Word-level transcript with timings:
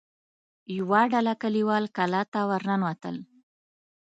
يوه 0.77 1.01
ډله 1.11 1.33
کليوال 1.41 1.85
کلا 1.97 2.21
ته 2.33 2.39
ور 2.49 2.61
ننوتل. 2.69 3.15